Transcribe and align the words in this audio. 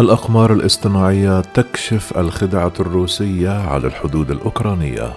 الأقمار 0.00 0.52
الاصطناعية 0.52 1.40
تكشف 1.40 2.18
الخدعة 2.18 2.72
الروسية 2.80 3.50
على 3.50 3.86
الحدود 3.86 4.30
الأوكرانية. 4.30 5.12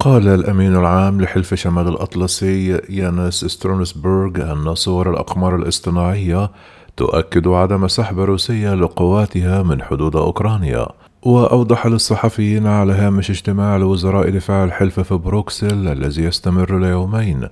قال 0.00 0.28
الأمين 0.28 0.76
العام 0.76 1.20
لحلف 1.20 1.54
شمال 1.54 1.88
الأطلسي 1.88 2.80
يانس 2.88 3.44
سترونسبرغ 3.44 4.52
أن 4.52 4.74
صور 4.74 5.10
الأقمار 5.10 5.56
الاصطناعية 5.56 6.50
تؤكد 6.96 7.48
عدم 7.48 7.88
سحب 7.88 8.20
روسيا 8.20 8.74
لقواتها 8.74 9.62
من 9.62 9.82
حدود 9.82 10.16
أوكرانيا 10.16 10.86
وأوضح 11.22 11.86
للصحفيين 11.86 12.66
على 12.66 12.92
هامش 12.92 13.30
اجتماع 13.30 13.76
لوزراء 13.76 14.30
دفاع 14.30 14.64
الحلف 14.64 15.00
في 15.00 15.14
بروكسل 15.14 15.88
الذي 15.88 16.22
يستمر 16.24 16.78
ليومين. 16.78 17.48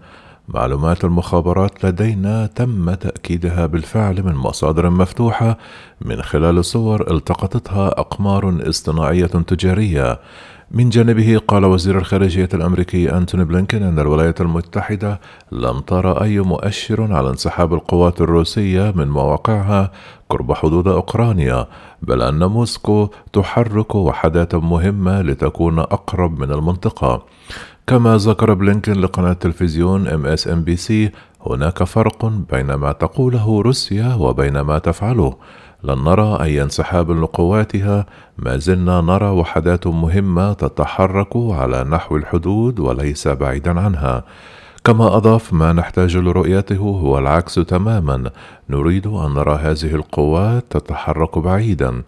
معلومات 0.49 1.05
المخابرات 1.05 1.85
لدينا 1.85 2.47
تم 2.47 2.95
تأكيدها 2.95 3.67
بالفعل 3.67 4.23
من 4.23 4.35
مصادر 4.35 4.91
مفتوحة 4.91 5.59
من 6.01 6.23
خلال 6.23 6.65
صور 6.65 7.11
التقطتها 7.11 7.89
أقمار 7.89 8.69
اصطناعية 8.69 9.27
تجارية. 9.27 10.21
من 10.71 10.89
جانبه 10.89 11.39
قال 11.49 11.65
وزير 11.65 11.99
الخارجية 11.99 12.49
الأمريكي 12.55 13.17
أنتوني 13.17 13.45
بلينكين 13.45 13.83
أن 13.83 13.99
الولايات 13.99 14.41
المتحدة 14.41 15.21
لم 15.53 15.81
ترى 15.81 16.23
أي 16.23 16.41
مؤشر 16.41 17.13
على 17.13 17.31
انسحاب 17.31 17.75
القوات 17.75 18.21
الروسية 18.21 18.93
من 18.97 19.09
مواقعها 19.09 19.93
قرب 20.31 20.53
حدود 20.53 20.89
أوكرانيا 20.89 21.67
بل 22.03 22.23
أن 22.23 22.45
موسكو 22.45 23.09
تحرك 23.33 23.95
وحدات 23.95 24.55
مهمة 24.55 25.23
لتكون 25.23 25.79
أقرب 25.79 26.41
من 26.41 26.53
المنطقة. 26.53 27.23
كما 27.87 28.17
ذكر 28.17 28.55
بلينكين 28.55 28.95
لقناة 28.95 29.33
تلفزيون 29.33 30.09
ام 30.09 30.27
اس 30.27 30.49
ام 30.49 30.63
بي 30.63 30.77
سي 30.77 31.11
هناك 31.47 31.83
فرق 31.85 32.27
بين 32.27 32.75
ما 32.75 32.93
تقوله 32.93 33.61
روسيا 33.63 34.15
وبين 34.15 34.61
ما 34.61 34.79
تفعله. 34.79 35.37
لن 35.85 36.05
نرى 36.05 36.39
أي 36.43 36.63
انسحاب 36.63 37.11
لقواتها. 37.11 38.07
ما 38.39 38.57
زلنا 38.57 39.01
نرى 39.01 39.29
وحدات 39.29 39.87
مهمة 39.87 40.53
تتحرك 40.53 41.37
على 41.37 41.85
نحو 41.85 42.17
الحدود 42.17 42.81
وليس 42.81 43.29
بعيدا 43.29 43.81
عنها. 43.81 44.25
كما 44.85 45.17
أضاف 45.17 45.53
ما 45.53 45.73
نحتاج 45.73 46.17
لرؤيته 46.17 46.77
هو 46.77 47.19
العكس 47.19 47.55
تماما. 47.55 48.31
نريد 48.71 49.07
أن 49.07 49.35
نرى 49.35 49.55
هذه 49.55 49.95
القوات 49.95 50.65
تتحرك 50.71 51.39
بعيدا. 51.39 52.03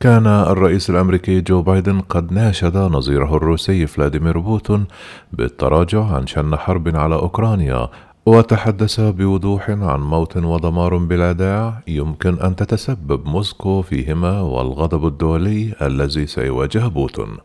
كان 0.00 0.26
الرئيس 0.26 0.90
الأمريكي 0.90 1.40
جو 1.40 1.62
بايدن 1.62 2.00
قد 2.00 2.32
ناشد 2.32 2.76
نظيره 2.76 3.36
الروسي 3.36 3.86
فلاديمير 3.86 4.38
بوتين 4.38 4.84
بالتراجع 5.32 6.04
عن 6.04 6.26
شن 6.26 6.56
حرب 6.56 6.96
على 6.96 7.14
أوكرانيا. 7.14 7.88
وتحدث 8.26 9.00
بوضوح 9.00 9.70
عن 9.70 10.00
موت 10.00 10.36
ودمار 10.36 10.96
بلا 10.96 11.32
داع 11.32 11.82
يمكن 11.86 12.38
أن 12.38 12.56
تتسبب 12.56 13.26
موسكو 13.26 13.82
فيهما 13.82 14.40
والغضب 14.40 15.06
الدولي 15.06 15.74
الذي 15.82 16.26
سيواجه 16.26 16.86
بوتين. 16.88 17.36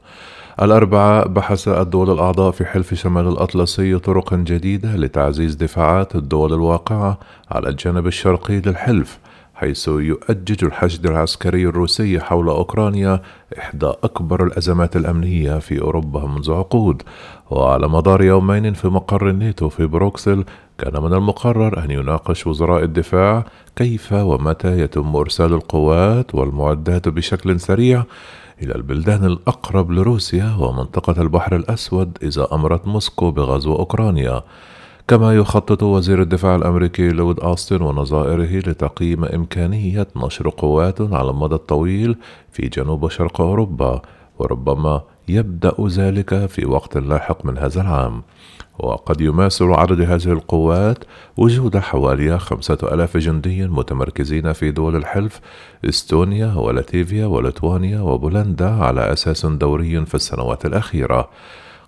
الأربعاء 0.61 1.27
بحث 1.27 1.67
الدول 1.67 2.09
الأعضاء 2.11 2.51
في 2.51 2.65
حلف 2.65 2.93
شمال 2.93 3.27
الأطلسي 3.27 3.99
طرقا 3.99 4.37
جديدة 4.37 4.95
لتعزيز 4.95 5.55
دفاعات 5.55 6.15
الدول 6.15 6.53
الواقعة 6.53 7.19
على 7.51 7.69
الجانب 7.69 8.07
الشرقي 8.07 8.59
للحلف 8.59 9.19
حيث 9.53 9.87
يؤجج 9.87 10.65
الحشد 10.65 11.05
العسكري 11.05 11.65
الروسي 11.65 12.19
حول 12.19 12.49
أوكرانيا 12.49 13.21
إحدى 13.57 13.85
أكبر 14.03 14.43
الأزمات 14.43 14.95
الأمنية 14.95 15.59
في 15.59 15.81
أوروبا 15.81 16.27
منذ 16.27 16.51
عقود. 16.51 17.03
وعلى 17.51 17.87
مدار 17.87 18.23
يومين 18.23 18.73
في 18.73 18.87
مقر 18.87 19.29
الناتو 19.29 19.69
في 19.69 19.85
بروكسل 19.85 20.43
كان 20.81 21.03
من 21.03 21.13
المقرر 21.13 21.83
أن 21.83 21.91
يناقش 21.91 22.47
وزراء 22.47 22.83
الدفاع 22.83 23.45
كيف 23.75 24.13
ومتى 24.13 24.79
يتم 24.79 25.15
إرسال 25.15 25.53
القوات 25.53 26.35
والمعدات 26.35 27.09
بشكل 27.09 27.59
سريع 27.59 28.03
إلى 28.61 28.75
البلدان 28.75 29.25
الأقرب 29.25 29.91
لروسيا 29.91 30.55
ومنطقة 30.59 31.21
البحر 31.21 31.55
الأسود 31.55 32.17
إذا 32.23 32.47
أمرت 32.53 32.87
موسكو 32.87 33.31
بغزو 33.31 33.75
أوكرانيا. 33.75 34.41
كما 35.07 35.35
يخطط 35.35 35.83
وزير 35.83 36.21
الدفاع 36.21 36.55
الأمريكي 36.55 37.09
لود 37.09 37.39
أوستن 37.39 37.81
ونظائره 37.81 38.69
لتقييم 38.69 39.25
إمكانية 39.25 40.07
نشر 40.15 40.49
قوات 40.49 41.01
على 41.01 41.29
المدى 41.29 41.55
الطويل 41.55 42.15
في 42.51 42.67
جنوب 42.67 43.09
شرق 43.09 43.41
أوروبا. 43.41 44.01
وربما 44.41 45.01
يبدأ 45.27 45.73
ذلك 45.87 46.45
في 46.45 46.65
وقت 46.65 46.97
لاحق 46.97 47.45
من 47.45 47.57
هذا 47.57 47.81
العام. 47.81 48.23
وقد 48.79 49.21
يماثل 49.21 49.65
عدد 49.65 50.01
هذه 50.01 50.31
القوات 50.31 51.03
وجود 51.37 51.77
حوالي 51.77 52.39
خمسة 52.39 52.77
ألاف 52.83 53.17
جندي 53.17 53.67
متمركزين 53.67 54.53
في 54.53 54.71
دول 54.71 54.95
الحلف 54.95 55.41
إستونيا 55.89 56.53
ولاتفيا 56.53 57.25
ولتوانيا 57.25 58.01
وبولندا 58.01 58.69
على 58.69 59.13
أساس 59.13 59.45
دوري 59.45 60.05
في 60.05 60.15
السنوات 60.15 60.65
الأخيرة. 60.65 61.29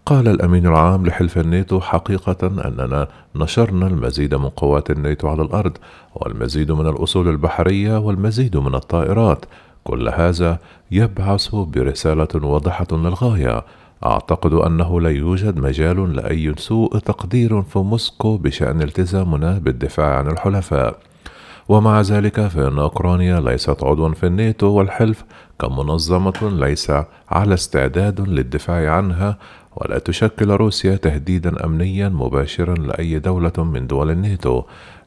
قال 0.06 0.28
الأمين 0.28 0.68
العام 0.68 1.06
لحلف 1.06 1.38
الناتو 1.38 1.80
حقيقة 1.80 2.48
أننا 2.48 3.08
نشرنا 3.36 3.88
المزيد 3.88 4.36
من 4.36 4.50
قوات 4.50 4.92
الناتو 4.92 5.28
على 5.28 5.42
الأرض 5.42 5.78
والمزيد 6.16 6.72
من 6.72 6.88
الأصول 6.88 7.28
البحرية 7.28 7.98
والمزيد 7.98 8.58
من 8.58 8.76
الطائرات. 8.76 9.46
كل 9.84 10.10
هذا 10.10 10.60
يبعث 10.92 11.56
برسالة 11.56 12.28
واضحة 12.36 12.88
للغاية. 12.92 13.66
أعتقد 14.06 14.54
أنه 14.54 15.02
لا 15.02 15.10
يوجد 15.10 15.60
مجال 15.60 16.16
لأي 16.16 16.54
سوء 16.58 16.98
تقدير 16.98 17.62
في 17.62 17.80
موسكو 17.80 18.38
بشأن 18.38 18.82
التزامنا 18.82 19.60
بالدفاع 19.60 20.18
عن 20.18 20.28
الحلفاء. 20.28 20.98
ومع 21.70 22.02
ذلك 22.02 22.48
فإن 22.48 22.80
أوكرانيا 22.80 23.40
ليست 23.40 23.84
عضوا 23.84 24.14
في 24.14 24.26
الناتو 24.26 24.68
والحلف 24.68 25.24
كمنظمة 25.60 26.40
ليس 26.42 26.92
على 27.30 27.54
استعداد 27.54 28.22
للدفاع 28.22 28.92
عنها 28.92 29.38
ولا 29.76 30.00
تشكل 30.00 30.50
روسيا 30.50 30.96
تهديدا 30.96 31.66
امنيا 31.66 32.10
مباشرا 32.10 32.74
لأي 32.74 33.20
دولة 33.20 33.54
من 33.58 33.88
دول 33.88 34.12
الناتو. 34.12 34.64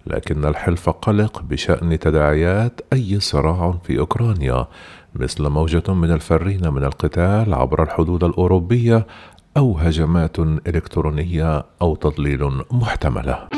لكن 0.07 0.45
الحلف 0.45 0.89
قلق 0.89 1.43
بشأن 1.43 1.99
تداعيات 1.99 2.81
أي 2.93 3.21
صراع 3.21 3.79
في 3.85 3.99
أوكرانيا 3.99 4.67
مثل 5.15 5.49
موجة 5.49 5.95
من 5.95 6.13
الفرين 6.13 6.69
من 6.69 6.85
القتال 6.85 7.55
عبر 7.55 7.83
الحدود 7.83 8.25
الأوروبية 8.25 9.07
أو 9.57 9.79
هجمات 9.79 10.39
إلكترونية 10.39 11.65
أو 11.83 11.95
تضليل 11.95 12.63
محتملة. 12.71 13.49